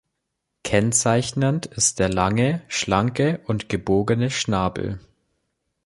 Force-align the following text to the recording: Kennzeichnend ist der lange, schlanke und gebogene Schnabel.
Kennzeichnend 0.63 1.67
ist 1.67 1.99
der 1.99 2.09
lange, 2.09 2.63
schlanke 2.67 3.39
und 3.45 3.69
gebogene 3.69 4.31
Schnabel. 4.31 4.99